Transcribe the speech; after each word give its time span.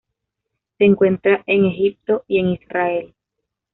Se 0.79 0.83
encuentra 0.85 1.43
en 1.45 1.65
Egipto 1.65 2.23
y 2.27 2.39
en 2.39 2.47
Israel. 2.47 3.13